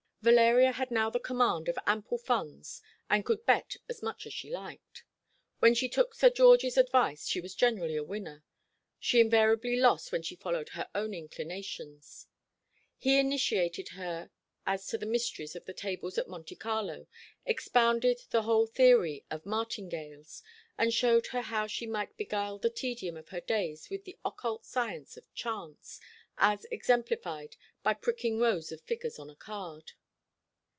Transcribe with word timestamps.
Valeria 0.23 0.71
had 0.73 0.91
now 0.91 1.09
the 1.09 1.19
command 1.19 1.67
of 1.67 1.79
ample 1.87 2.15
funds, 2.19 2.79
and 3.09 3.25
could 3.25 3.43
bet 3.47 3.77
as 3.89 4.03
much 4.03 4.27
as 4.27 4.31
she 4.35 4.51
liked. 4.51 5.03
When 5.57 5.73
she 5.73 5.89
took 5.89 6.13
Sir 6.13 6.29
George's 6.29 6.77
advice 6.77 7.25
she 7.25 7.41
was 7.41 7.55
generally 7.55 7.95
a 7.95 8.03
winner. 8.03 8.43
She 8.99 9.19
invariably 9.19 9.77
lost 9.77 10.11
when 10.11 10.21
she 10.21 10.35
followed 10.35 10.69
her 10.69 10.87
own 10.93 11.15
inclinations. 11.15 12.27
He 12.99 13.17
initiated 13.17 13.89
her 13.97 14.29
as 14.63 14.85
to 14.89 14.99
the 14.99 15.07
mysteries 15.07 15.55
of 15.55 15.65
the 15.65 15.73
tables 15.73 16.19
at 16.19 16.29
Monte 16.29 16.55
Carlo, 16.55 17.07
expounded 17.43 18.19
the 18.29 18.43
whole 18.43 18.67
theory 18.67 19.25
of 19.31 19.43
martingales, 19.47 20.43
and 20.77 20.93
showed 20.93 21.25
her 21.33 21.41
how 21.41 21.65
she 21.65 21.87
might 21.87 22.15
beguile 22.15 22.59
the 22.59 22.69
tedium 22.69 23.17
of 23.17 23.29
her 23.29 23.41
days 23.41 23.89
with 23.89 24.03
the 24.03 24.19
occult 24.23 24.65
science 24.67 25.17
of 25.17 25.33
chance, 25.33 25.99
as 26.37 26.65
exemplified 26.65 27.55
by 27.81 27.95
pricking 27.95 28.37
rows 28.37 28.71
of 28.71 28.81
figures 28.81 29.17
on 29.17 29.27
a 29.27 29.35
card. 29.35 29.93